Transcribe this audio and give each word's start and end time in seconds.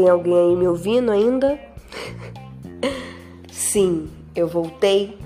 Tem 0.00 0.08
alguém 0.08 0.32
aí 0.32 0.56
me 0.56 0.66
ouvindo 0.66 1.12
ainda? 1.12 1.60
Sim, 3.52 4.08
eu 4.34 4.48
voltei. 4.48 5.18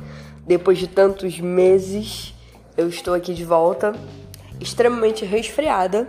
Depois 0.45 0.79
de 0.79 0.89
tantos 0.89 1.39
meses, 1.39 2.35
eu 2.77 2.89
estou 2.89 3.15
aqui 3.15 3.33
de 3.33 3.45
volta, 3.45 3.93
extremamente 4.61 5.25
resfriada. 5.25 6.09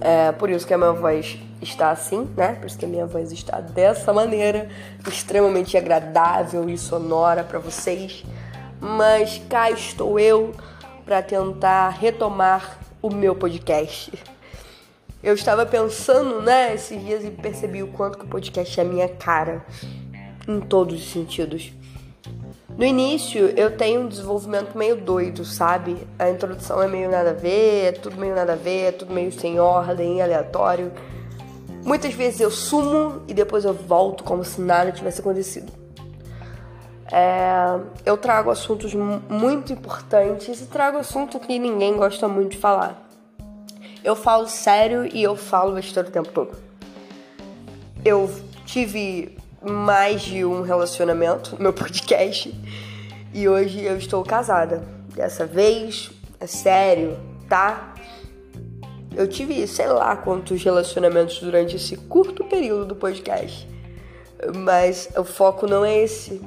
É 0.00 0.30
por 0.30 0.50
isso 0.50 0.64
que 0.64 0.72
a 0.72 0.78
minha 0.78 0.92
voz 0.92 1.36
está 1.60 1.90
assim, 1.90 2.30
né? 2.36 2.52
Por 2.52 2.66
isso 2.68 2.78
que 2.78 2.84
a 2.84 2.88
minha 2.88 3.06
voz 3.06 3.32
está 3.32 3.60
dessa 3.60 4.12
maneira, 4.12 4.68
extremamente 5.08 5.76
agradável 5.76 6.70
e 6.70 6.78
sonora 6.78 7.42
para 7.42 7.58
vocês. 7.58 8.24
Mas 8.80 9.42
cá 9.48 9.68
estou 9.68 10.16
eu 10.16 10.52
para 11.04 11.20
tentar 11.22 11.88
retomar 11.88 12.78
o 13.02 13.12
meu 13.12 13.34
podcast. 13.34 14.12
Eu 15.22 15.34
estava 15.34 15.66
pensando, 15.66 16.40
né, 16.40 16.74
esses 16.74 16.98
dias 17.04 17.22
e 17.22 17.30
percebi 17.30 17.82
o 17.82 17.88
quanto 17.88 18.16
que 18.16 18.24
o 18.24 18.28
podcast 18.28 18.80
é 18.80 18.84
minha 18.84 19.08
cara 19.08 19.64
em 20.48 20.60
todos 20.60 20.94
os 20.94 21.12
sentidos. 21.12 21.72
No 22.76 22.86
início, 22.86 23.52
eu 23.54 23.76
tenho 23.76 24.00
um 24.00 24.08
desenvolvimento 24.08 24.78
meio 24.78 24.96
doido, 24.96 25.44
sabe? 25.44 26.08
A 26.18 26.30
introdução 26.30 26.82
é 26.82 26.88
meio 26.88 27.10
nada 27.10 27.30
a 27.30 27.34
ver, 27.34 27.84
é 27.84 27.92
tudo 27.92 28.16
meio 28.16 28.34
nada 28.34 28.54
a 28.54 28.56
ver, 28.56 28.88
é 28.88 28.92
tudo 28.92 29.12
meio 29.12 29.30
sem 29.30 29.60
ordem, 29.60 30.22
aleatório. 30.22 30.90
Muitas 31.84 32.14
vezes 32.14 32.40
eu 32.40 32.50
sumo 32.50 33.20
e 33.28 33.34
depois 33.34 33.66
eu 33.66 33.74
volto 33.74 34.24
como 34.24 34.42
se 34.42 34.58
nada 34.62 34.90
tivesse 34.90 35.20
acontecido. 35.20 35.70
É, 37.12 37.78
eu 38.06 38.16
trago 38.16 38.50
assuntos 38.50 38.94
muito 38.94 39.72
importantes 39.74 40.62
e 40.62 40.66
trago 40.66 40.96
assunto 40.96 41.38
que 41.38 41.58
ninguém 41.58 41.98
gosta 41.98 42.26
muito 42.26 42.52
de 42.52 42.58
falar. 42.58 43.09
Eu 44.02 44.16
falo 44.16 44.48
sério 44.48 45.06
e 45.12 45.22
eu 45.22 45.36
falo 45.36 45.74
besteira 45.74 46.08
o 46.08 46.12
tempo 46.12 46.30
todo. 46.30 46.56
Eu 48.02 48.30
tive 48.64 49.36
mais 49.62 50.22
de 50.22 50.42
um 50.42 50.62
relacionamento 50.62 51.54
no 51.56 51.62
meu 51.62 51.72
podcast 51.74 52.54
e 53.34 53.48
hoje 53.48 53.84
eu 53.84 53.98
estou 53.98 54.24
casada. 54.24 54.82
Dessa 55.14 55.44
vez 55.44 56.10
é 56.38 56.46
sério, 56.46 57.18
tá? 57.48 57.94
Eu 59.14 59.28
tive 59.28 59.66
sei 59.66 59.88
lá 59.88 60.16
quantos 60.16 60.62
relacionamentos 60.62 61.38
durante 61.40 61.76
esse 61.76 61.96
curto 61.96 62.44
período 62.44 62.86
do 62.86 62.96
podcast, 62.96 63.68
mas 64.56 65.10
o 65.14 65.24
foco 65.24 65.66
não 65.66 65.84
é 65.84 65.98
esse. 65.98 66.40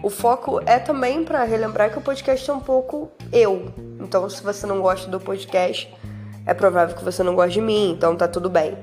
O 0.00 0.10
foco 0.10 0.60
é 0.66 0.78
também 0.78 1.24
para 1.24 1.42
relembrar 1.44 1.90
que 1.90 1.98
o 1.98 2.02
podcast 2.02 2.48
é 2.48 2.52
um 2.52 2.60
pouco 2.60 3.10
eu. 3.32 3.72
Então, 3.98 4.28
se 4.28 4.42
você 4.42 4.66
não 4.66 4.80
gosta 4.80 5.10
do 5.10 5.18
podcast, 5.18 5.90
é 6.46 6.54
provável 6.54 6.96
que 6.96 7.04
você 7.04 7.22
não 7.22 7.34
goste 7.34 7.54
de 7.54 7.60
mim, 7.60 7.90
então 7.90 8.16
tá 8.16 8.28
tudo 8.28 8.50
bem. 8.50 8.76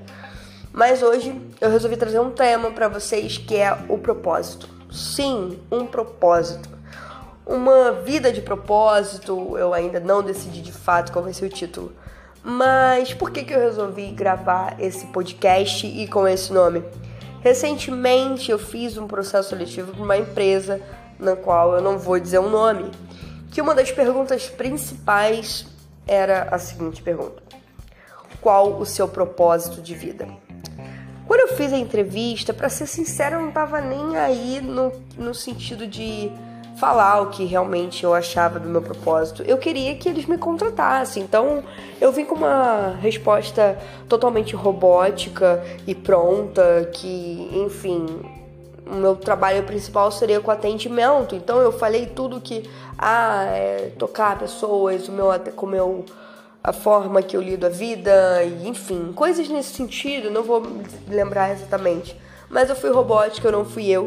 Mas 0.73 1.03
hoje 1.03 1.39
eu 1.59 1.69
resolvi 1.69 1.97
trazer 1.97 2.19
um 2.19 2.31
tema 2.31 2.71
para 2.71 2.87
vocês 2.87 3.37
que 3.37 3.57
é 3.57 3.77
o 3.89 3.97
propósito. 3.97 4.69
Sim, 4.91 5.59
um 5.71 5.85
propósito. 5.85 6.69
Uma 7.45 7.91
vida 7.91 8.31
de 8.31 8.41
propósito, 8.41 9.57
eu 9.57 9.73
ainda 9.73 9.99
não 9.99 10.23
decidi 10.23 10.61
de 10.61 10.71
fato 10.71 11.11
qual 11.11 11.23
vai 11.23 11.33
ser 11.33 11.45
o 11.45 11.49
título. 11.49 11.91
Mas 12.43 13.13
por 13.13 13.31
que, 13.31 13.43
que 13.43 13.53
eu 13.53 13.59
resolvi 13.59 14.11
gravar 14.11 14.79
esse 14.79 15.05
podcast 15.07 15.85
e 15.85 16.07
com 16.07 16.27
esse 16.27 16.51
nome? 16.51 16.83
Recentemente 17.41 18.51
eu 18.51 18.57
fiz 18.57 18.97
um 18.97 19.07
processo 19.07 19.49
seletivo 19.49 19.91
para 19.91 20.03
uma 20.03 20.17
empresa 20.17 20.81
na 21.19 21.35
qual 21.35 21.73
eu 21.73 21.81
não 21.81 21.97
vou 21.97 22.19
dizer 22.19 22.39
o 22.39 22.43
um 22.45 22.49
nome, 22.49 22.89
que 23.51 23.61
uma 23.61 23.75
das 23.75 23.91
perguntas 23.91 24.47
principais 24.47 25.65
era 26.07 26.43
a 26.51 26.57
seguinte 26.57 27.01
pergunta: 27.01 27.43
Qual 28.41 28.79
o 28.79 28.85
seu 28.85 29.07
propósito 29.07 29.81
de 29.81 29.95
vida? 29.95 30.27
Quando 31.27 31.41
eu 31.41 31.55
fiz 31.55 31.71
a 31.71 31.77
entrevista, 31.77 32.53
para 32.53 32.67
ser 32.67 32.87
sincera, 32.87 33.37
eu 33.37 33.41
não 33.41 33.51
tava 33.51 33.79
nem 33.79 34.17
aí 34.17 34.59
no, 34.59 34.91
no 35.17 35.33
sentido 35.33 35.87
de 35.87 36.29
falar 36.81 37.21
o 37.21 37.27
que 37.27 37.45
realmente 37.45 38.03
eu 38.03 38.13
achava 38.13 38.59
do 38.59 38.67
meu 38.67 38.81
propósito. 38.81 39.43
Eu 39.43 39.57
queria 39.57 39.95
que 39.95 40.09
eles 40.09 40.25
me 40.25 40.37
contratassem. 40.37 41.21
Então, 41.21 41.63
eu 42.01 42.11
vim 42.11 42.25
com 42.25 42.35
uma 42.35 42.97
resposta 42.99 43.77
totalmente 44.09 44.55
robótica 44.55 45.63
e 45.85 45.93
pronta, 45.93 46.89
que, 46.91 47.49
enfim, 47.53 48.07
o 48.85 48.95
meu 48.95 49.15
trabalho 49.15 49.63
principal 49.63 50.11
seria 50.11 50.39
com 50.39 50.49
atendimento. 50.49 51.35
Então, 51.35 51.59
eu 51.59 51.71
falei 51.71 52.07
tudo 52.07 52.41
que 52.41 52.67
ah, 52.97 53.45
é, 53.45 53.91
tocar 53.97 54.39
pessoas, 54.39 55.07
o 55.07 55.11
meu 55.11 55.27
com 55.55 55.65
o 55.67 55.69
meu 55.69 56.05
a 56.63 56.71
forma 56.71 57.21
que 57.21 57.35
eu 57.35 57.41
lido 57.41 57.65
a 57.65 57.69
vida, 57.69 58.43
e, 58.43 58.67
enfim, 58.67 59.11
coisas 59.13 59.49
nesse 59.49 59.73
sentido, 59.73 60.29
não 60.29 60.43
vou 60.43 60.63
lembrar 61.07 61.51
exatamente. 61.51 62.15
Mas 62.49 62.69
eu 62.69 62.75
fui 62.75 62.91
robótica, 62.91 63.47
eu 63.47 63.51
não 63.51 63.65
fui 63.65 63.87
eu. 63.87 64.05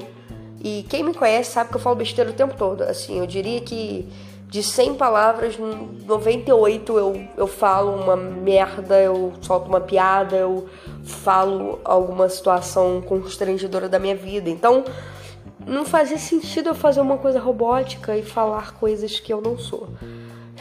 E 0.62 0.84
quem 0.88 1.02
me 1.02 1.12
conhece 1.12 1.52
sabe 1.52 1.70
que 1.70 1.76
eu 1.76 1.80
falo 1.80 1.96
besteira 1.96 2.30
o 2.30 2.34
tempo 2.34 2.54
todo. 2.56 2.82
Assim, 2.82 3.18
eu 3.18 3.26
diria 3.26 3.60
que 3.60 4.08
de 4.48 4.62
100 4.62 4.94
palavras, 4.94 5.58
98 5.58 6.96
eu, 6.96 7.28
eu 7.36 7.46
falo 7.46 7.92
uma 8.00 8.14
merda, 8.14 9.00
eu 9.00 9.32
solto 9.40 9.68
uma 9.68 9.80
piada, 9.80 10.36
eu 10.36 10.68
falo 11.02 11.80
alguma 11.84 12.28
situação 12.28 13.02
constrangedora 13.02 13.88
da 13.88 13.98
minha 13.98 14.14
vida. 14.14 14.48
Então, 14.48 14.84
não 15.66 15.84
fazia 15.84 16.18
sentido 16.18 16.68
eu 16.68 16.74
fazer 16.74 17.00
uma 17.00 17.18
coisa 17.18 17.40
robótica 17.40 18.16
e 18.16 18.22
falar 18.22 18.74
coisas 18.74 19.18
que 19.18 19.32
eu 19.32 19.40
não 19.40 19.58
sou. 19.58 19.88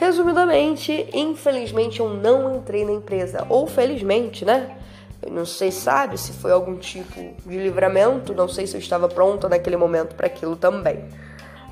Resumidamente, 0.03 1.07
infelizmente 1.13 2.01
eu 2.01 2.09
não 2.09 2.57
entrei 2.57 2.83
na 2.83 2.91
empresa. 2.91 3.45
Ou 3.47 3.65
felizmente, 3.65 4.43
né? 4.43 4.75
Eu 5.21 5.31
não 5.31 5.45
sei, 5.45 5.71
sabe, 5.71 6.17
se 6.17 6.33
foi 6.33 6.51
algum 6.51 6.75
tipo 6.75 7.21
de 7.45 7.57
livramento, 7.57 8.33
não 8.33 8.49
sei 8.49 8.67
se 8.67 8.75
eu 8.75 8.81
estava 8.81 9.07
pronta 9.07 9.47
naquele 9.47 9.77
momento 9.77 10.13
para 10.13 10.27
aquilo 10.27 10.57
também. 10.57 11.07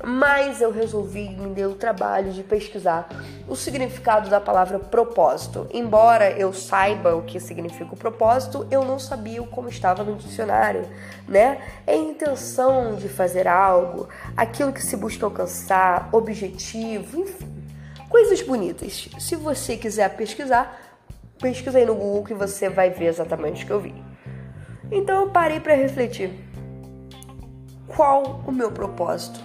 Mas 0.02 0.62
eu 0.62 0.72
resolvi, 0.72 1.28
me 1.28 1.52
deu 1.52 1.72
o 1.72 1.74
trabalho 1.74 2.32
de 2.32 2.42
pesquisar 2.42 3.06
o 3.46 3.54
significado 3.54 4.30
da 4.30 4.40
palavra 4.40 4.78
propósito. 4.78 5.68
Embora 5.70 6.30
eu 6.30 6.54
saiba 6.54 7.14
o 7.14 7.24
que 7.24 7.38
significa 7.38 7.92
o 7.92 7.98
propósito, 7.98 8.66
eu 8.70 8.82
não 8.82 8.98
sabia 8.98 9.42
como 9.42 9.68
estava 9.68 10.02
no 10.02 10.16
dicionário, 10.16 10.88
né? 11.28 11.60
É 11.86 11.92
a 11.92 11.96
intenção 11.96 12.94
de 12.94 13.10
fazer 13.10 13.46
algo, 13.46 14.08
aquilo 14.34 14.72
que 14.72 14.82
se 14.82 14.96
busca 14.96 15.26
alcançar, 15.26 16.08
objetivo, 16.12 17.20
enfim 17.20 17.51
Coisas 18.12 18.42
bonitas. 18.42 19.08
Se 19.18 19.34
você 19.36 19.74
quiser 19.74 20.14
pesquisar, 20.14 20.78
pesquisa 21.40 21.78
aí 21.78 21.86
no 21.86 21.94
Google 21.94 22.24
que 22.24 22.34
você 22.34 22.68
vai 22.68 22.90
ver 22.90 23.06
exatamente 23.06 23.64
o 23.64 23.66
que 23.66 23.72
eu 23.72 23.80
vi. 23.80 23.94
Então 24.90 25.22
eu 25.22 25.30
parei 25.30 25.58
para 25.58 25.74
refletir. 25.74 26.30
Qual 27.86 28.44
o 28.46 28.52
meu 28.52 28.70
propósito? 28.70 29.40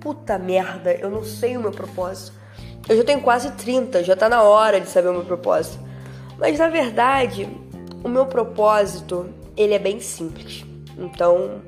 Puta 0.00 0.38
merda, 0.38 0.94
eu 0.94 1.10
não 1.10 1.22
sei 1.22 1.58
o 1.58 1.60
meu 1.60 1.70
propósito. 1.70 2.32
Eu 2.88 2.96
já 2.96 3.04
tenho 3.04 3.20
quase 3.20 3.50
30, 3.50 4.02
já 4.02 4.16
tá 4.16 4.30
na 4.30 4.42
hora 4.42 4.80
de 4.80 4.88
saber 4.88 5.08
o 5.08 5.12
meu 5.12 5.26
propósito. 5.26 5.78
Mas 6.38 6.58
na 6.58 6.70
verdade, 6.70 7.46
o 8.02 8.08
meu 8.08 8.24
propósito, 8.24 9.28
ele 9.54 9.74
é 9.74 9.78
bem 9.78 10.00
simples. 10.00 10.64
Então, 10.96 11.60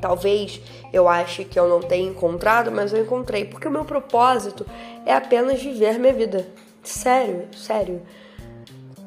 Talvez 0.00 0.60
eu 0.92 1.08
ache 1.08 1.44
que 1.44 1.58
eu 1.58 1.68
não 1.68 1.80
tenha 1.80 2.08
encontrado, 2.08 2.70
mas 2.70 2.92
eu 2.92 3.02
encontrei, 3.02 3.44
porque 3.44 3.68
o 3.68 3.70
meu 3.70 3.84
propósito 3.84 4.64
é 5.04 5.12
apenas 5.12 5.62
viver 5.62 5.98
minha 5.98 6.12
vida. 6.12 6.46
Sério, 6.82 7.48
sério. 7.52 8.02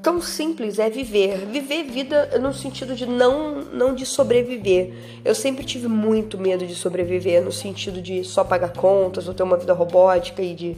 Tão 0.02 0.20
simples 0.20 0.80
é 0.80 0.90
viver. 0.90 1.46
Viver 1.46 1.84
vida 1.84 2.40
no 2.40 2.54
sentido 2.54 2.96
de 2.96 3.06
não, 3.06 3.62
não 3.62 3.94
de 3.94 4.06
sobreviver. 4.06 4.94
Eu 5.24 5.36
sempre 5.36 5.64
tive 5.64 5.88
muito 5.88 6.40
medo 6.40 6.66
de 6.66 6.74
sobreviver, 6.74 7.44
no 7.44 7.52
sentido 7.52 8.02
de 8.02 8.24
só 8.24 8.44
pagar 8.44 8.74
contas 8.74 9.28
ou 9.28 9.34
ter 9.34 9.44
uma 9.44 9.58
vida 9.58 9.74
robótica 9.74 10.42
e 10.42 10.56
de 10.56 10.78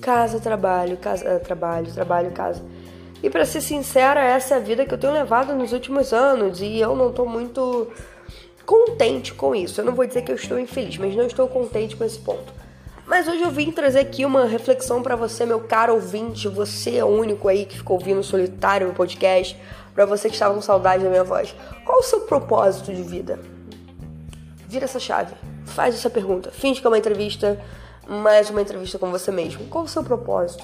casa, 0.00 0.38
trabalho, 0.40 0.96
casa, 0.96 1.40
trabalho, 1.40 1.92
trabalho, 1.92 2.30
casa. 2.30 2.62
E 3.22 3.28
para 3.28 3.44
ser 3.44 3.60
sincera, 3.60 4.22
essa 4.22 4.54
é 4.54 4.56
a 4.56 4.60
vida 4.60 4.86
que 4.86 4.94
eu 4.94 4.98
tenho 4.98 5.12
levado 5.12 5.54
nos 5.54 5.72
últimos 5.72 6.12
anos 6.12 6.60
e 6.62 6.78
eu 6.78 6.96
não 6.96 7.12
tô 7.12 7.26
muito 7.26 7.88
contente 8.70 9.34
com 9.34 9.52
isso. 9.52 9.80
Eu 9.80 9.84
não 9.84 9.96
vou 9.96 10.06
dizer 10.06 10.22
que 10.22 10.30
eu 10.30 10.36
estou 10.36 10.56
infeliz, 10.56 10.96
mas 10.96 11.16
não 11.16 11.26
estou 11.26 11.48
contente 11.48 11.96
com 11.96 12.04
esse 12.04 12.20
ponto. 12.20 12.52
Mas 13.04 13.26
hoje 13.26 13.42
eu 13.42 13.50
vim 13.50 13.72
trazer 13.72 13.98
aqui 13.98 14.24
uma 14.24 14.44
reflexão 14.44 15.02
para 15.02 15.16
você, 15.16 15.44
meu 15.44 15.58
caro 15.58 15.94
ouvinte. 15.94 16.46
Você 16.46 16.94
é 16.94 17.04
o 17.04 17.08
único 17.08 17.48
aí 17.48 17.64
que 17.64 17.78
ficou 17.78 17.96
ouvindo 17.96 18.22
solitário 18.22 18.86
no 18.86 18.94
podcast. 18.94 19.60
Para 19.92 20.06
você 20.06 20.28
que 20.28 20.36
estava 20.36 20.54
com 20.54 20.62
saudade 20.62 21.02
da 21.02 21.10
minha 21.10 21.24
voz. 21.24 21.52
Qual 21.84 21.98
o 21.98 22.02
seu 22.04 22.20
propósito 22.20 22.94
de 22.94 23.02
vida? 23.02 23.40
Vira 24.68 24.84
essa 24.84 25.00
chave. 25.00 25.34
Faz 25.66 25.96
essa 25.96 26.08
pergunta. 26.08 26.52
Finge 26.52 26.80
que 26.80 26.86
é 26.86 26.90
uma 26.90 26.98
entrevista, 26.98 27.60
mais 28.06 28.50
uma 28.50 28.62
entrevista 28.62 29.00
com 29.00 29.10
você 29.10 29.32
mesmo. 29.32 29.66
Qual 29.66 29.82
o 29.82 29.88
seu 29.88 30.04
propósito? 30.04 30.62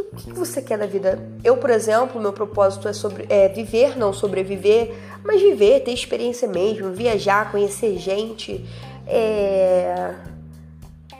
o 0.00 0.16
que 0.16 0.32
você 0.32 0.60
quer 0.60 0.78
da 0.78 0.86
vida? 0.86 1.18
Eu, 1.42 1.56
por 1.56 1.70
exemplo, 1.70 2.20
meu 2.20 2.32
propósito 2.32 2.88
é, 2.88 2.92
sobre, 2.92 3.26
é 3.28 3.48
viver, 3.48 3.96
não 3.96 4.12
sobreviver, 4.12 4.94
mas 5.26 5.40
viver, 5.40 5.80
ter 5.80 5.92
experiência 5.92 6.46
mesmo, 6.46 6.92
viajar, 6.92 7.50
conhecer 7.50 7.98
gente, 7.98 8.64
é... 9.06 10.14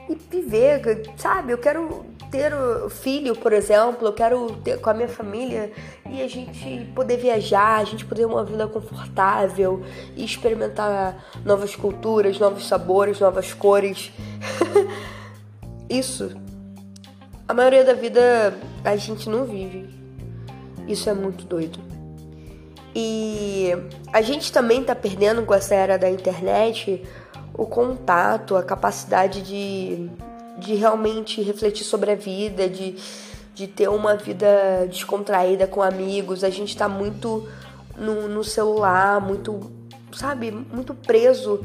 e 0.08 0.14
viver, 0.30 1.10
sabe? 1.16 1.52
Eu 1.52 1.58
quero 1.58 2.04
ter 2.30 2.52
filho, 2.90 3.34
por 3.36 3.52
exemplo, 3.52 4.08
eu 4.08 4.12
quero 4.12 4.52
ter 4.62 4.80
com 4.80 4.90
a 4.90 4.94
minha 4.94 5.08
família 5.08 5.72
e 6.10 6.20
a 6.22 6.28
gente 6.28 6.90
poder 6.94 7.16
viajar, 7.16 7.80
a 7.80 7.84
gente 7.84 8.04
poder 8.04 8.22
ter 8.22 8.26
uma 8.26 8.44
vida 8.44 8.66
confortável 8.66 9.82
e 10.16 10.24
experimentar 10.24 11.24
novas 11.44 11.74
culturas, 11.74 12.38
novos 12.38 12.66
sabores, 12.66 13.20
novas 13.20 13.52
cores. 13.52 14.12
Isso. 15.88 16.36
A 17.48 17.54
maioria 17.54 17.84
da 17.84 17.94
vida 17.94 18.58
a 18.84 18.96
gente 18.96 19.28
não 19.28 19.44
vive. 19.44 19.88
Isso 20.88 21.08
é 21.08 21.14
muito 21.14 21.44
doido. 21.44 21.95
E 22.98 23.72
a 24.10 24.22
gente 24.22 24.50
também 24.50 24.82
tá 24.82 24.94
perdendo 24.94 25.42
com 25.42 25.52
essa 25.52 25.74
era 25.74 25.98
da 25.98 26.08
internet 26.08 27.04
o 27.52 27.66
contato, 27.66 28.56
a 28.56 28.62
capacidade 28.62 29.42
de, 29.42 30.08
de 30.58 30.74
realmente 30.76 31.42
refletir 31.42 31.84
sobre 31.84 32.12
a 32.12 32.14
vida, 32.14 32.66
de, 32.70 32.96
de 33.54 33.66
ter 33.66 33.90
uma 33.90 34.16
vida 34.16 34.86
descontraída 34.88 35.66
com 35.66 35.82
amigos. 35.82 36.42
A 36.42 36.48
gente 36.48 36.74
tá 36.74 36.88
muito 36.88 37.46
no, 37.98 38.28
no 38.28 38.42
celular, 38.42 39.20
muito, 39.20 39.70
sabe, 40.10 40.50
muito 40.50 40.94
preso 40.94 41.62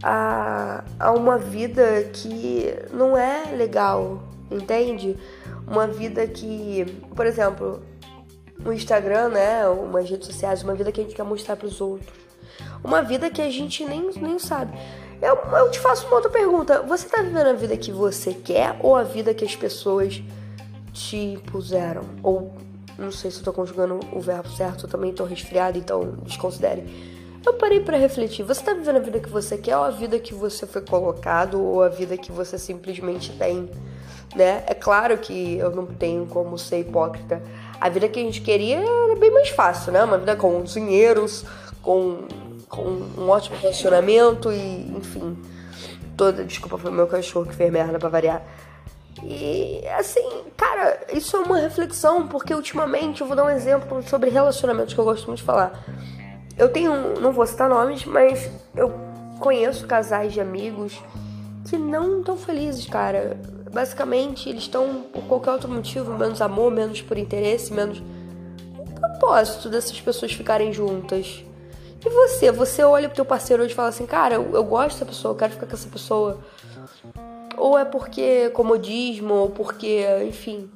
a, 0.00 0.84
a 0.96 1.10
uma 1.10 1.38
vida 1.38 2.04
que 2.12 2.72
não 2.92 3.16
é 3.16 3.50
legal, 3.50 4.22
entende? 4.48 5.16
Uma 5.66 5.88
vida 5.88 6.24
que, 6.24 6.86
por 7.16 7.26
exemplo, 7.26 7.82
no 8.58 8.72
Instagram, 8.72 9.28
né, 9.28 9.66
umas 9.68 10.08
redes 10.08 10.26
sociais, 10.26 10.62
uma 10.62 10.74
vida 10.74 10.90
que 10.90 11.00
a 11.00 11.04
gente 11.04 11.14
quer 11.14 11.24
mostrar 11.24 11.56
para 11.56 11.66
os 11.66 11.80
outros. 11.80 12.12
Uma 12.82 13.02
vida 13.02 13.30
que 13.30 13.40
a 13.40 13.50
gente 13.50 13.84
nem, 13.84 14.10
nem 14.16 14.38
sabe. 14.38 14.76
Eu, 15.20 15.36
eu 15.56 15.70
te 15.70 15.80
faço 15.80 16.06
uma 16.06 16.16
outra 16.16 16.30
pergunta. 16.30 16.82
Você 16.82 17.08
tá 17.08 17.22
vivendo 17.22 17.48
a 17.48 17.52
vida 17.52 17.76
que 17.76 17.90
você 17.90 18.32
quer 18.32 18.76
ou 18.80 18.94
a 18.94 19.02
vida 19.02 19.34
que 19.34 19.44
as 19.44 19.56
pessoas 19.56 20.22
te 20.92 21.38
puseram? 21.50 22.02
Ou, 22.22 22.52
não 22.96 23.10
sei 23.10 23.30
se 23.30 23.38
eu 23.38 23.44
tô 23.44 23.52
conjugando 23.52 23.98
o 24.12 24.20
verbo 24.20 24.48
certo, 24.50 24.86
eu 24.86 24.88
também 24.88 25.12
tô 25.12 25.24
resfriada, 25.24 25.76
então 25.76 26.14
desconsidere. 26.22 26.84
Eu 27.44 27.54
parei 27.54 27.80
para 27.80 27.96
refletir. 27.96 28.44
Você 28.44 28.62
tá 28.62 28.74
vivendo 28.74 28.96
a 28.96 29.00
vida 29.00 29.18
que 29.18 29.28
você 29.28 29.56
quer 29.56 29.76
ou 29.76 29.84
a 29.84 29.90
vida 29.90 30.18
que 30.18 30.34
você 30.34 30.66
foi 30.66 30.82
colocado 30.82 31.60
ou 31.60 31.82
a 31.82 31.88
vida 31.88 32.16
que 32.16 32.30
você 32.30 32.58
simplesmente 32.58 33.32
tem? 33.32 33.70
Né? 34.36 34.62
É 34.66 34.74
claro 34.74 35.16
que 35.18 35.56
eu 35.56 35.70
não 35.70 35.86
tenho 35.86 36.26
como 36.26 36.58
ser 36.58 36.80
hipócrita. 36.80 37.42
A 37.80 37.88
vida 37.88 38.08
que 38.08 38.18
a 38.18 38.22
gente 38.22 38.40
queria 38.40 38.78
era 38.78 39.16
bem 39.16 39.30
mais 39.30 39.50
fácil, 39.50 39.92
né? 39.92 40.02
Uma 40.02 40.18
vida 40.18 40.34
com 40.36 40.62
dinheiros, 40.62 41.44
com 41.82 42.26
com 42.68 42.82
um 43.16 43.28
ótimo 43.28 43.56
relacionamento 43.56 44.52
e, 44.52 44.92
enfim, 44.96 45.36
toda. 46.16 46.44
Desculpa, 46.44 46.78
foi 46.78 46.90
meu 46.90 47.06
cachorro 47.06 47.46
que 47.46 47.54
fez 47.54 47.72
merda 47.72 47.98
pra 47.98 48.08
variar. 48.08 48.42
E 49.22 49.84
assim, 49.98 50.44
cara, 50.56 51.00
isso 51.12 51.36
é 51.36 51.40
uma 51.40 51.58
reflexão, 51.58 52.28
porque 52.28 52.54
ultimamente 52.54 53.20
eu 53.20 53.26
vou 53.26 53.34
dar 53.34 53.44
um 53.44 53.50
exemplo 53.50 54.02
sobre 54.04 54.30
relacionamentos 54.30 54.94
que 54.94 55.00
eu 55.00 55.04
gosto 55.04 55.26
muito 55.26 55.38
de 55.38 55.44
falar. 55.44 55.84
Eu 56.56 56.68
tenho, 56.68 57.20
não 57.20 57.32
vou 57.32 57.46
citar 57.46 57.68
nomes, 57.68 58.04
mas 58.04 58.48
eu 58.76 58.92
conheço 59.40 59.86
casais 59.86 60.32
de 60.32 60.40
amigos 60.40 61.00
que 61.68 61.76
não 61.76 62.20
estão 62.20 62.36
felizes, 62.36 62.86
cara. 62.86 63.40
Basicamente, 63.72 64.48
eles 64.48 64.62
estão 64.62 65.02
por 65.12 65.24
qualquer 65.24 65.52
outro 65.52 65.68
motivo, 65.68 66.16
menos 66.16 66.40
amor, 66.40 66.70
menos 66.70 67.02
por 67.02 67.18
interesse, 67.18 67.72
menos 67.72 68.02
propósito 69.18 69.68
dessas 69.68 70.00
pessoas 70.00 70.32
ficarem 70.32 70.72
juntas. 70.72 71.44
E 72.04 72.08
você? 72.08 72.52
Você 72.52 72.82
olha 72.82 73.08
pro 73.08 73.16
teu 73.16 73.24
parceiro 73.24 73.62
hoje 73.62 73.72
e 73.72 73.76
fala 73.76 73.88
assim, 73.88 74.06
cara, 74.06 74.36
eu, 74.36 74.50
eu 74.54 74.64
gosto 74.64 74.92
dessa 74.92 75.04
pessoa, 75.04 75.32
eu 75.32 75.36
quero 75.36 75.52
ficar 75.52 75.66
com 75.66 75.74
essa 75.74 75.88
pessoa. 75.88 76.38
Ou 77.56 77.76
é 77.76 77.84
porque 77.84 78.50
comodismo, 78.50 79.34
ou 79.34 79.50
porque, 79.50 80.06
enfim. 80.26 80.70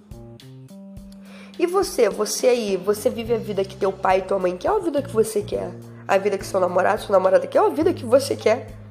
E 1.59 1.67
você? 1.67 2.09
Você 2.09 2.49
aí, 2.49 2.77
você 2.77 3.09
vive 3.09 3.35
a 3.35 3.39
vida 3.39 3.65
que 3.65 3.77
teu 3.77 3.93
pai 3.93 4.19
e 4.19 4.23
tua 4.23 4.39
mãe 4.39 4.57
quer 4.57 4.73
ou 4.73 4.79
a 4.79 4.81
vida 4.81 5.01
que 5.01 5.11
você 5.11 5.43
quer? 5.43 5.73
A 6.09 6.19
vida 6.19 6.37
que 6.37 6.45
seu 6.45 6.59
namorado, 6.59 7.03
sua 7.03 7.13
namorada 7.13 7.47
quer 7.47 7.61
ou 7.61 7.69
a 7.69 7.71
vida 7.71 7.93
que 7.93 8.05
você 8.05 8.35
quer? 8.35 8.82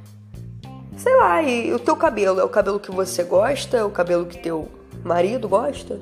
Sei 0.97 1.15
lá, 1.17 1.41
e 1.41 1.73
o 1.73 1.79
teu 1.79 1.95
cabelo? 1.95 2.39
É 2.39 2.43
o 2.43 2.49
cabelo 2.49 2.79
que 2.79 2.91
você 2.91 3.23
gosta? 3.23 3.77
É 3.77 3.83
o 3.83 3.89
cabelo 3.89 4.25
que 4.25 4.37
teu 4.37 4.67
marido 5.03 5.47
gosta? 5.47 5.99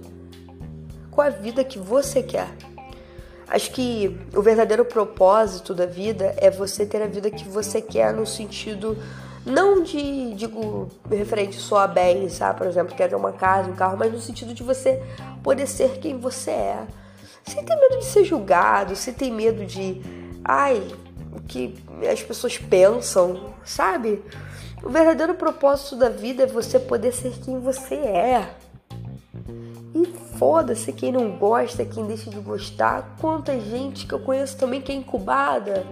Qual 1.12 1.27
a 1.27 1.30
vida 1.30 1.63
que 1.63 1.77
você 1.77 2.24
quer? 2.24 2.50
Acho 3.47 3.71
que 3.71 4.18
o 4.36 4.41
verdadeiro 4.41 4.86
propósito 4.86 5.74
da 5.74 5.86
vida 5.86 6.36
é 6.38 6.51
você 6.51 6.86
ter 6.86 7.01
a 7.01 7.07
vida 7.07 7.31
que 7.31 7.47
você 7.47 7.81
quer 7.81 8.13
no 8.13 8.25
sentido 8.25 8.97
não 9.45 9.81
de, 9.81 10.33
digo, 10.36 10.89
referente 11.09 11.57
só 11.57 11.80
a 11.80 11.88
bens, 11.88 12.33
sabe? 12.33 12.57
Por 12.57 12.68
exemplo, 12.68 12.95
quer 12.95 13.09
ter 13.09 13.15
uma 13.15 13.31
casa, 13.31 13.69
um 13.69 13.75
carro, 13.75 13.97
mas 13.97 14.12
no 14.12 14.19
sentido 14.19 14.53
de 14.53 14.63
você 14.63 15.01
poder 15.42 15.65
ser 15.65 16.00
quem 16.00 16.19
você 16.19 16.51
é. 16.51 16.83
Sem 17.45 17.63
ter 17.63 17.75
medo 17.75 18.00
de 18.00 18.06
ser 18.06 18.24
julgado, 18.25 18.95
sem 18.95 19.13
ter 19.13 19.31
medo 19.31 19.65
de, 19.65 20.01
ai, 20.44 20.83
o 21.31 21.42
que 21.42 21.75
as 22.12 22.21
pessoas 22.21 22.57
pensam, 22.57 23.53
sabe? 23.65 24.21
O 24.84 24.90
verdadeiro 24.90 25.34
propósito 25.34 25.96
da 25.96 26.10
vida 26.10 26.44
é 26.44 26.48
você 26.48 26.80
poder 26.80 27.14
ser 27.14 27.31
quem 27.44 27.60
você 27.60 27.96
é. 27.96 28.50
E 29.94 30.06
foda-se 30.38 30.94
quem 30.94 31.12
não 31.12 31.31
gosta, 31.31 31.84
quem 31.84 32.06
deixa 32.06 32.30
de 32.30 32.40
gostar. 32.40 33.16
Quanta 33.20 33.60
gente 33.60 34.08
que 34.08 34.14
eu 34.14 34.20
conheço 34.20 34.58
também 34.58 34.81
que 34.81 34.92
é 34.92 34.96
incubada. 34.96 35.86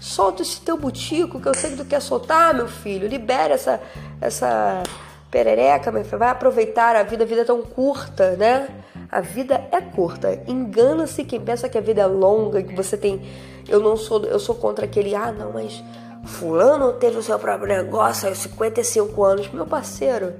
Solta 0.00 0.42
esse 0.42 0.60
teu 0.60 0.76
butico 0.76 1.40
que 1.40 1.48
eu 1.48 1.54
sei 1.54 1.70
que 1.70 1.76
tu 1.76 1.84
quer 1.84 2.00
soltar, 2.00 2.54
meu 2.54 2.68
filho. 2.68 3.06
Libera 3.06 3.54
essa, 3.54 3.80
essa 4.20 4.82
perereca, 5.30 5.92
meu 5.92 6.04
filho. 6.04 6.18
Vai 6.18 6.30
aproveitar 6.30 6.96
a 6.96 7.02
vida, 7.02 7.24
a 7.24 7.26
vida 7.26 7.42
é 7.42 7.44
tão 7.44 7.62
curta, 7.62 8.36
né? 8.36 8.68
A 9.10 9.20
vida 9.20 9.66
é 9.70 9.80
curta. 9.80 10.42
Engana-se 10.46 11.22
quem 11.24 11.40
pensa 11.40 11.68
que 11.68 11.76
a 11.76 11.80
vida 11.80 12.00
é 12.00 12.06
longa, 12.06 12.62
que 12.62 12.74
você 12.74 12.96
tem. 12.96 13.22
Eu 13.68 13.80
não 13.80 13.96
sou, 13.96 14.24
eu 14.24 14.38
sou 14.38 14.54
contra 14.54 14.84
aquele, 14.84 15.14
ah, 15.14 15.32
não, 15.32 15.52
mas 15.52 15.82
fulano 16.26 16.92
teve 16.94 17.18
o 17.18 17.22
seu 17.22 17.38
próprio 17.38 17.68
negócio 17.68 18.28
aos 18.28 18.38
55 18.38 19.24
anos. 19.24 19.48
Meu 19.50 19.66
parceiro, 19.66 20.34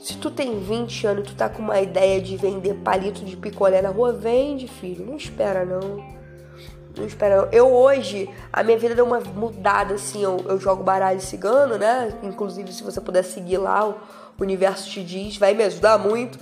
se 0.00 0.16
tu 0.16 0.30
tem 0.30 0.58
20 0.60 1.06
anos 1.06 1.24
e 1.24 1.32
tu 1.32 1.36
tá 1.36 1.48
com 1.48 1.62
uma 1.62 1.80
ideia 1.80 2.20
de 2.20 2.36
vender 2.36 2.74
palito 2.76 3.24
de 3.24 3.36
picolé 3.36 3.82
na 3.82 3.90
rua, 3.90 4.12
vende, 4.12 4.66
filho. 4.66 5.04
Não 5.04 5.16
espera, 5.16 5.64
não. 5.64 6.02
Não 6.96 7.06
espera, 7.06 7.42
não. 7.42 7.48
Eu 7.52 7.70
hoje, 7.70 8.28
a 8.52 8.62
minha 8.62 8.78
vida 8.78 8.94
deu 8.94 9.04
uma 9.04 9.20
mudada, 9.20 9.94
assim. 9.94 10.22
Eu, 10.22 10.38
eu 10.48 10.58
jogo 10.58 10.82
baralho 10.82 11.20
cigano, 11.20 11.76
né? 11.76 12.12
Inclusive, 12.22 12.72
se 12.72 12.82
você 12.82 13.00
puder 13.00 13.22
seguir 13.22 13.58
lá, 13.58 13.86
o 13.86 13.96
Universo 14.40 14.90
Te 14.90 15.02
Diz, 15.02 15.36
vai 15.36 15.52
me 15.52 15.64
ajudar 15.64 15.98
muito. 15.98 16.38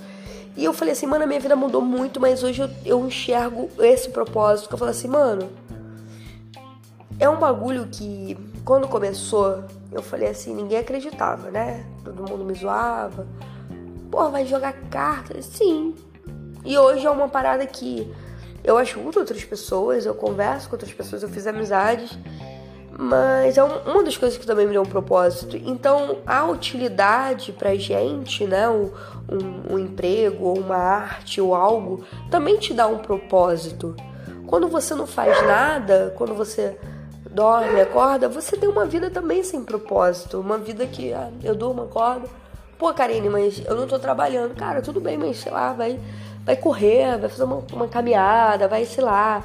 E 0.55 0.63
eu 0.63 0.73
falei 0.73 0.93
assim, 0.93 1.05
mano, 1.05 1.25
a 1.25 1.27
minha 1.27 1.39
vida 1.39 1.55
mudou 1.55 1.81
muito, 1.81 2.19
mas 2.19 2.43
hoje 2.43 2.61
eu, 2.61 2.69
eu 2.85 3.05
enxergo 3.05 3.69
esse 3.79 4.09
propósito. 4.09 4.69
Que 4.69 4.73
eu 4.73 4.79
falei 4.79 4.91
assim, 4.91 5.07
mano, 5.07 5.49
é 7.19 7.27
um 7.29 7.37
bagulho 7.37 7.87
que, 7.87 8.37
quando 8.63 8.87
começou, 8.87 9.63
eu 9.91 10.01
falei 10.01 10.29
assim, 10.29 10.53
ninguém 10.53 10.79
acreditava, 10.79 11.49
né? 11.49 11.85
Todo 12.03 12.29
mundo 12.29 12.43
me 12.43 12.53
zoava 12.53 13.25
Pô, 14.11 14.29
vai 14.29 14.45
jogar 14.45 14.73
cartas? 14.89 15.45
Sim. 15.45 15.93
E 16.63 16.77
hoje 16.77 17.05
é 17.05 17.09
uma 17.09 17.27
parada 17.27 17.65
que 17.65 18.11
eu 18.63 18.77
ajudo 18.77 19.19
outras 19.19 19.43
pessoas, 19.43 20.05
eu 20.05 20.15
converso 20.15 20.69
com 20.69 20.75
outras 20.75 20.93
pessoas, 20.93 21.23
eu 21.23 21.29
fiz 21.29 21.45
amizades. 21.45 22.17
Mas 22.99 23.57
é 23.57 23.63
uma 23.63 24.03
das 24.03 24.17
coisas 24.17 24.37
que 24.37 24.45
também 24.45 24.65
me 24.65 24.71
deu 24.71 24.81
um 24.81 24.85
propósito. 24.85 25.55
Então, 25.55 26.17
a 26.25 26.45
utilidade 26.45 27.51
pra 27.51 27.75
gente, 27.75 28.45
né? 28.45 28.67
Um, 28.67 28.89
um 29.73 29.77
emprego, 29.77 30.45
ou 30.45 30.57
uma 30.57 30.77
arte, 30.77 31.39
ou 31.39 31.53
algo, 31.53 32.03
também 32.31 32.57
te 32.57 32.73
dá 32.73 32.87
um 32.87 32.97
propósito. 32.97 33.95
Quando 34.47 34.67
você 34.67 34.95
não 34.95 35.05
faz 35.05 35.45
nada, 35.45 36.13
quando 36.17 36.33
você 36.33 36.77
dorme, 37.37 37.79
acorda, 37.79 38.27
você 38.27 38.57
tem 38.57 38.67
uma 38.67 38.83
vida 38.83 39.11
também 39.11 39.43
sem 39.43 39.63
propósito. 39.63 40.39
Uma 40.39 40.57
vida 40.57 40.87
que 40.87 41.13
ah, 41.13 41.29
eu 41.43 41.53
durmo, 41.53 41.83
acordo 41.83 42.27
Pô, 42.79 42.93
Karine, 42.93 43.29
mas 43.29 43.63
eu 43.65 43.75
não 43.75 43.87
tô 43.87 43.99
trabalhando. 43.99 44.55
Cara, 44.55 44.81
tudo 44.81 44.99
bem, 44.99 45.17
mas 45.17 45.37
sei 45.37 45.51
lá, 45.51 45.73
vai, 45.73 45.99
vai 46.43 46.55
correr, 46.55 47.17
vai 47.17 47.29
fazer 47.29 47.43
uma, 47.43 47.63
uma 47.73 47.87
caminhada, 47.87 48.67
vai, 48.67 48.85
sei 48.85 49.03
lá. 49.03 49.43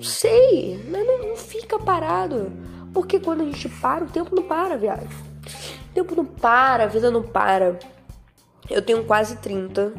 Sei, 0.00 0.82
não, 0.88 1.28
não 1.28 1.36
fica 1.36 1.78
parado. 1.78 2.52
Porque 2.92 3.20
quando 3.20 3.42
a 3.42 3.44
gente 3.44 3.68
para, 3.68 4.04
o 4.04 4.08
tempo 4.08 4.34
não 4.34 4.42
para, 4.42 4.76
viagem. 4.76 5.08
O 5.90 5.94
tempo 5.94 6.14
não 6.14 6.24
para, 6.24 6.84
a 6.84 6.86
vida 6.86 7.10
não 7.10 7.22
para. 7.22 7.78
Eu 8.68 8.82
tenho 8.82 9.04
quase 9.04 9.36
30 9.36 9.92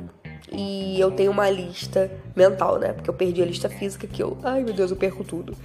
e 0.52 1.00
eu 1.00 1.12
tenho 1.12 1.32
uma 1.32 1.50
lista 1.50 2.12
mental, 2.36 2.78
né? 2.78 2.94
Porque 2.94 3.10
eu 3.10 3.14
perdi 3.14 3.42
a 3.42 3.46
lista 3.46 3.70
física 3.70 4.06
que 4.06 4.22
eu. 4.22 4.38
Ai 4.44 4.64
meu 4.64 4.74
Deus, 4.74 4.92
eu 4.92 4.98
perco 4.98 5.24
tudo. 5.24 5.56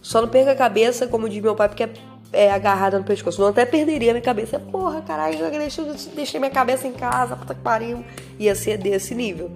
Só 0.00 0.20
não 0.20 0.28
perca 0.28 0.52
a 0.52 0.56
cabeça, 0.56 1.06
como 1.06 1.28
diz 1.28 1.42
meu 1.42 1.54
pai, 1.54 1.68
porque 1.68 1.84
é 1.84 1.90
é, 2.32 2.50
agarrada 2.50 2.98
no 2.98 3.04
pescoço. 3.04 3.40
Não 3.40 3.48
até 3.48 3.64
perderia 3.64 4.12
minha 4.12 4.22
cabeça. 4.22 4.58
Porra, 4.58 5.00
caralho, 5.02 5.38
eu 5.38 5.50
deixei, 5.50 5.84
deixei 6.14 6.40
minha 6.40 6.52
cabeça 6.52 6.86
em 6.86 6.92
casa, 6.92 7.36
puta 7.36 7.54
que 7.54 7.60
pariu. 7.60 8.04
Ia 8.38 8.54
ser 8.54 8.78
desse 8.78 9.14
nível. 9.14 9.50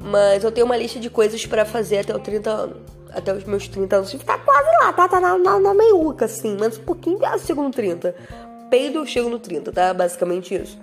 Mas 0.00 0.44
eu 0.44 0.52
tenho 0.52 0.66
uma 0.66 0.76
lista 0.76 1.00
de 1.00 1.08
coisas 1.08 1.44
para 1.46 1.64
fazer 1.64 1.98
até 1.98 2.14
os 2.14 2.22
30 2.22 2.50
anos. 2.50 2.76
Até 3.10 3.32
os 3.32 3.44
meus 3.44 3.68
30 3.68 3.96
anos. 3.96 4.12
Tá 4.24 4.38
quase 4.38 4.68
lá, 4.82 4.92
tá? 4.92 5.08
Tá 5.08 5.20
na, 5.20 5.38
na, 5.38 5.58
na 5.58 5.74
meiuca, 5.74 6.24
assim. 6.24 6.56
Mas 6.58 6.78
um 6.78 6.82
pouquinho 6.82 7.18
ah, 7.24 7.38
segundo 7.38 7.72
30. 7.72 8.14
peido, 8.68 8.98
eu 8.98 9.06
chego 9.06 9.28
no 9.28 9.38
30, 9.38 9.72
tá? 9.72 9.94
Basicamente 9.94 10.54
isso. 10.54 10.78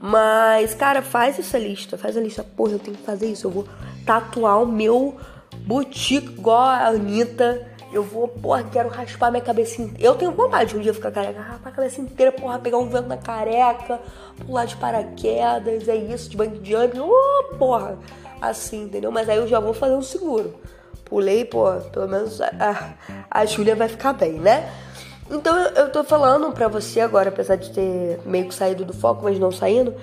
Mas, 0.00 0.74
cara, 0.74 1.02
faz 1.02 1.38
essa 1.38 1.58
lista, 1.58 1.96
faz 1.96 2.16
a 2.16 2.20
lista. 2.20 2.44
Porra, 2.44 2.72
eu 2.72 2.78
tenho 2.78 2.96
que 2.96 3.02
fazer 3.02 3.26
isso. 3.26 3.46
Eu 3.46 3.50
vou 3.50 3.68
tatuar 4.04 4.62
o 4.62 4.66
meu 4.66 5.16
boutique 5.66 6.28
igual 6.28 6.62
a 6.62 6.88
Anitta. 6.88 7.66
Eu 7.90 8.02
vou, 8.02 8.28
porra, 8.28 8.64
quero 8.64 8.88
raspar 8.88 9.30
minha 9.30 9.42
cabeça 9.42 9.80
inteira. 9.80 10.04
Eu 10.04 10.14
tenho 10.14 10.32
vontade 10.32 10.70
de 10.70 10.76
um 10.76 10.80
dia 10.80 10.92
ficar 10.92 11.10
careca, 11.10 11.40
raspar 11.40 11.70
a 11.70 11.72
cabeça 11.72 12.00
inteira, 12.00 12.30
porra, 12.30 12.58
pegar 12.58 12.76
um 12.76 12.88
vento 12.88 13.08
na 13.08 13.16
careca, 13.16 13.98
pular 14.44 14.66
de 14.66 14.76
paraquedas, 14.76 15.88
é 15.88 15.96
isso, 15.96 16.28
de 16.28 16.36
banho 16.36 16.58
de 16.58 16.74
oh, 16.76 17.56
porra, 17.58 17.98
assim, 18.40 18.84
entendeu? 18.84 19.10
Mas 19.10 19.28
aí 19.28 19.38
eu 19.38 19.48
já 19.48 19.58
vou 19.58 19.72
fazer 19.72 19.94
um 19.94 20.02
seguro. 20.02 20.54
Pulei, 21.04 21.44
pô, 21.44 21.72
pelo 21.90 22.06
menos 22.06 22.40
a, 22.42 22.94
a 23.30 23.46
Júlia 23.46 23.74
vai 23.74 23.88
ficar 23.88 24.12
bem, 24.12 24.32
né? 24.32 24.70
Então 25.30 25.56
eu 25.56 25.90
tô 25.90 26.04
falando 26.04 26.52
pra 26.52 26.68
você 26.68 27.00
agora, 27.00 27.30
apesar 27.30 27.56
de 27.56 27.70
ter 27.70 28.20
meio 28.26 28.48
que 28.48 28.54
saído 28.54 28.84
do 28.84 28.92
foco, 28.92 29.24
mas 29.24 29.38
não 29.38 29.50
saindo. 29.50 29.94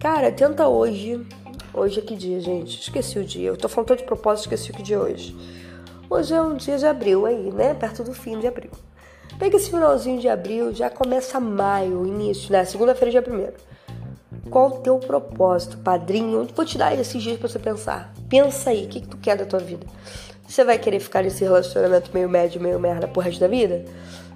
Cara, 0.00 0.30
tenta 0.32 0.66
hoje. 0.66 1.24
Hoje 1.72 2.00
é 2.00 2.02
que 2.02 2.16
dia, 2.16 2.40
gente? 2.40 2.80
Esqueci 2.80 3.18
o 3.18 3.24
dia. 3.24 3.48
Eu 3.48 3.56
tô 3.56 3.68
falando 3.68 3.96
de 3.96 4.02
propósito, 4.02 4.46
esqueci 4.46 4.70
o 4.70 4.74
que 4.74 4.82
dia 4.82 4.96
é 4.96 5.00
hoje. 5.00 5.36
Hoje 6.10 6.32
é 6.32 6.40
um 6.40 6.56
dia 6.56 6.78
de 6.78 6.86
abril 6.86 7.26
aí, 7.26 7.52
né? 7.52 7.74
Perto 7.74 8.02
do 8.02 8.14
fim 8.14 8.38
de 8.38 8.46
abril. 8.46 8.70
Pega 9.38 9.58
esse 9.58 9.70
finalzinho 9.70 10.18
de 10.18 10.26
abril, 10.26 10.74
já 10.74 10.88
começa 10.88 11.38
maio, 11.38 12.06
início, 12.06 12.50
né? 12.50 12.64
Segunda-feira, 12.64 13.10
dia 13.10 13.20
primeiro. 13.20 13.52
Qual 14.50 14.68
o 14.68 14.78
teu 14.78 14.98
propósito, 14.98 15.76
padrinho? 15.76 16.48
Vou 16.56 16.64
te 16.64 16.78
dar 16.78 16.98
esses 16.98 17.22
dias 17.22 17.38
pra 17.38 17.46
você 17.46 17.58
pensar. 17.58 18.10
Pensa 18.26 18.70
aí, 18.70 18.86
o 18.86 18.88
que, 18.88 19.02
que 19.02 19.06
tu 19.06 19.18
quer 19.18 19.36
da 19.36 19.44
tua 19.44 19.58
vida? 19.58 19.86
Você 20.48 20.64
vai 20.64 20.78
querer 20.78 20.98
ficar 20.98 21.22
nesse 21.22 21.44
relacionamento 21.44 22.10
meio 22.14 22.28
médio, 22.28 22.58
meio 22.58 22.80
merda 22.80 23.06
pro 23.06 23.20
resto 23.20 23.40
da 23.40 23.48
vida? 23.48 23.84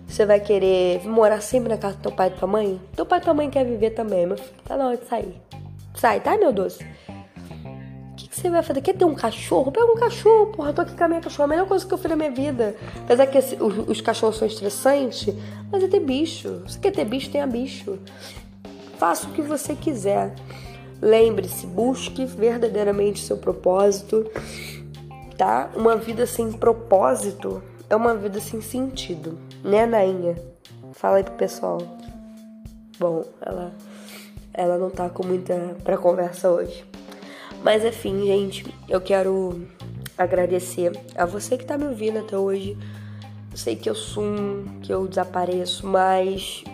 Você 0.07 0.27
vai 0.27 0.41
querer 0.41 1.03
morar 1.09 1.41
sempre 1.41 1.71
na 1.71 1.79
casa 1.79 1.97
do 1.97 2.03
teu 2.03 2.13
pai 2.13 2.29
e 2.29 2.33
tua 2.33 2.47
mãe? 2.47 2.79
Teu 2.95 3.07
pai 3.07 3.19
e 3.19 3.23
tua 3.23 3.33
mãe 3.33 3.49
quer 3.49 3.65
viver 3.65 3.93
também, 3.93 4.27
meu 4.27 4.37
filho. 4.37 4.51
Tá 4.63 4.77
na 4.77 4.89
hora 4.89 4.99
de 4.99 5.07
sair. 5.07 5.41
Sai, 5.95 6.21
tá, 6.21 6.37
meu 6.37 6.53
doce? 6.53 6.87
Que 8.33 8.41
você 8.41 8.49
vai 8.49 8.63
fazer? 8.63 8.81
Quer 8.81 8.95
ter 8.95 9.05
um 9.05 9.15
cachorro? 9.15 9.71
Pega 9.71 9.85
um 9.93 9.95
cachorro, 9.95 10.47
porra. 10.47 10.71
Eu 10.71 10.75
tô 10.75 10.81
aqui 10.81 10.97
com 10.97 11.05
a 11.05 11.09
minha 11.09 11.21
cachorra. 11.21 11.45
A 11.45 11.49
melhor 11.49 11.69
coisa 11.69 11.85
que 11.85 11.93
eu 11.93 11.99
fiz 11.99 12.09
na 12.09 12.17
minha 12.17 12.31
vida. 12.31 12.75
Apesar 13.05 13.27
que 13.27 13.37
esse, 13.37 13.57
os, 13.57 13.87
os, 13.87 14.01
cachorros 14.01 14.39
são 14.39 14.49
estressantes, 14.49 15.35
mas 15.71 15.85
é 15.85 15.87
ter 15.87 16.01
bicho. 16.01 16.63
Você 16.67 16.79
quer 16.79 16.93
ter 16.93 17.05
bicho? 17.05 17.31
Tenha 17.31 17.47
bicho. 17.47 17.99
Faça 18.97 19.27
o 19.27 19.33
que 19.33 19.43
você 19.43 19.75
quiser. 19.75 20.35
Lembre-se, 21.03 21.67
busque 21.67 22.25
verdadeiramente 22.25 23.21
seu 23.21 23.37
propósito, 23.37 24.27
tá? 25.37 25.71
Uma 25.77 25.97
vida 25.97 26.25
sem 26.25 26.53
propósito 26.53 27.63
é 27.91 27.95
uma 27.95 28.15
vida 28.15 28.41
sem 28.41 28.63
sentido 28.63 29.39
né, 29.63 29.85
Nainha? 29.85 30.37
Fala 30.93 31.19
aí 31.19 31.25
pro 31.25 31.35
pessoal. 31.35 31.79
Bom, 32.99 33.25
ela, 33.43 33.73
ela 34.55 34.79
não 34.79 34.89
tá 34.89 35.11
com 35.11 35.27
muita 35.27 35.77
pra 35.85 35.99
conversa 35.99 36.51
hoje. 36.51 36.92
Mas 37.63 37.85
enfim, 37.85 38.27
gente, 38.27 38.67
eu 38.89 39.01
quero 39.01 39.63
agradecer 40.19 40.93
a 41.15 41.25
você 41.25 41.57
que 41.57 41.65
tá 41.65 41.79
me 41.79 41.87
ouvindo 41.87 42.19
até 42.19 42.37
hoje. 42.37 42.77
Eu 43.51 43.57
sei 43.57 43.77
que 43.77 43.89
eu 43.89 43.95
sumo, 43.95 44.81
que 44.81 44.93
eu 44.93 45.07
desapareço, 45.07 45.87
mas 45.87 46.65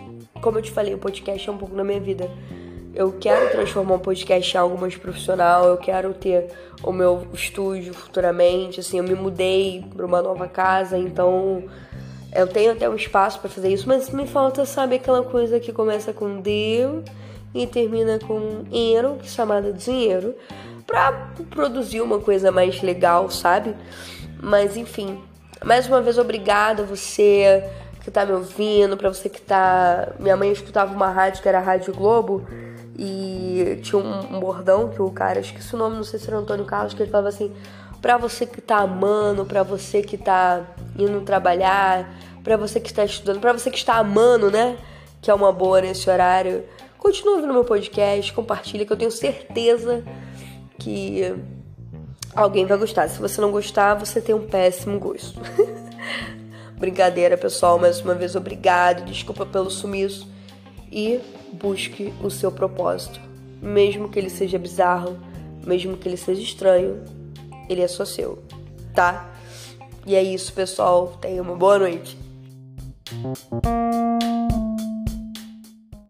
como 0.41 0.57
eu 0.57 0.61
te 0.61 0.71
falei, 0.71 0.93
o 0.93 0.97
podcast 0.97 1.47
é 1.47 1.51
um 1.51 1.57
pouco 1.57 1.75
na 1.75 1.83
minha 1.83 1.99
vida. 1.99 2.29
Eu 2.95 3.13
quero 3.19 3.51
transformar 3.51 3.95
o 3.95 3.99
podcast 3.99 4.55
em 4.55 4.59
algo 4.59 4.79
mais 4.79 4.95
profissional, 4.95 5.65
eu 5.65 5.77
quero 5.77 6.13
ter 6.13 6.47
o 6.81 6.91
meu 6.91 7.27
estúdio 7.33 7.93
futuramente, 7.93 8.79
assim, 8.79 8.97
eu 8.97 9.03
me 9.03 9.13
mudei 9.13 9.85
para 9.95 10.05
uma 10.05 10.21
nova 10.21 10.47
casa, 10.47 10.97
então 10.97 11.63
eu 12.33 12.47
tenho 12.47 12.71
até 12.71 12.89
um 12.89 12.95
espaço 12.95 13.39
para 13.39 13.49
fazer 13.49 13.69
isso, 13.69 13.87
mas 13.87 14.09
me 14.09 14.25
falta, 14.25 14.65
sabe, 14.65 14.95
aquela 14.95 15.23
coisa 15.23 15.59
que 15.59 15.71
começa 15.71 16.11
com 16.11 16.41
D 16.41 16.85
e 17.53 17.67
termina 17.67 18.19
com 18.19 18.63
euro, 18.71 19.17
que 19.19 19.27
é 19.27 19.29
chamada 19.29 19.71
dinheiro, 19.71 20.35
para 20.89 21.11
produzir 21.51 22.01
uma 22.01 22.17
coisa 22.17 22.51
mais 22.51 22.81
legal, 22.81 23.29
sabe? 23.29 23.75
Mas 24.41 24.75
enfim, 24.75 25.21
mais 25.63 25.87
uma 25.87 26.01
vez 26.01 26.17
obrigada 26.17 26.83
você 26.83 27.63
que 28.01 28.09
tá 28.09 28.25
me 28.25 28.31
ouvindo, 28.31 28.97
para 28.97 29.07
você 29.07 29.29
que 29.29 29.39
tá. 29.39 30.09
Minha 30.19 30.35
mãe 30.35 30.51
escutava 30.51 30.91
uma 30.91 31.11
rádio 31.11 31.43
que 31.43 31.47
era 31.47 31.59
a 31.59 31.61
Rádio 31.61 31.93
Globo 31.93 32.47
e 32.97 33.79
tinha 33.83 34.01
um, 34.01 34.37
um 34.37 34.39
bordão 34.39 34.89
que 34.89 34.99
o 34.99 35.11
cara, 35.11 35.39
esqueci 35.39 35.75
o 35.75 35.77
nome, 35.77 35.95
não 35.95 36.03
sei 36.03 36.17
se 36.17 36.27
era 36.27 36.37
Antônio 36.37 36.65
Carlos, 36.65 36.95
que 36.95 37.03
ele 37.03 37.11
falava 37.11 37.29
assim: 37.29 37.53
para 38.01 38.17
você 38.17 38.47
que 38.47 38.59
tá 38.59 38.77
amando, 38.77 39.45
para 39.45 39.61
você 39.61 40.01
que 40.01 40.17
tá 40.17 40.63
indo 40.97 41.21
trabalhar, 41.21 42.11
para 42.43 42.57
você 42.57 42.79
que 42.79 42.89
está 42.89 43.05
estudando, 43.05 43.39
para 43.39 43.53
você 43.53 43.69
que 43.69 43.77
está 43.77 43.97
amando, 43.97 44.49
né? 44.49 44.75
Que 45.21 45.29
é 45.29 45.33
uma 45.35 45.51
boa 45.51 45.81
nesse 45.81 46.09
horário. 46.09 46.63
Continua 46.97 47.35
ouvindo 47.35 47.53
meu 47.53 47.63
podcast, 47.63 48.33
compartilha 48.33 48.87
que 48.87 48.91
eu 48.91 48.97
tenho 48.97 49.11
certeza 49.11 50.03
que 50.79 51.35
alguém 52.33 52.65
vai 52.65 52.77
gostar. 52.77 53.07
Se 53.09 53.19
você 53.19 53.39
não 53.41 53.51
gostar, 53.51 53.95
você 53.95 54.21
tem 54.21 54.33
um 54.33 54.47
péssimo 54.47 54.99
gosto. 54.99 55.39
Brincadeira, 56.77 57.37
pessoal, 57.37 57.77
mais 57.77 57.99
uma 57.99 58.15
vez 58.15 58.35
obrigado, 58.35 59.03
desculpa 59.03 59.45
pelo 59.45 59.69
sumiço 59.69 60.27
e 60.91 61.19
busque 61.53 62.13
o 62.23 62.29
seu 62.29 62.51
propósito. 62.51 63.19
Mesmo 63.61 64.07
que 64.07 64.17
ele 64.17 64.29
seja 64.29 64.57
bizarro, 64.57 65.17
mesmo 65.65 65.97
que 65.97 66.07
ele 66.07 66.15
seja 66.15 66.41
estranho, 66.41 67.03
ele 67.67 67.81
é 67.81 67.87
só 67.87 68.05
seu, 68.05 68.41
tá? 68.95 69.29
E 70.05 70.15
é 70.15 70.23
isso, 70.23 70.53
pessoal. 70.53 71.17
Tenha 71.19 71.41
uma 71.41 71.55
boa 71.55 71.77
noite. 71.77 72.17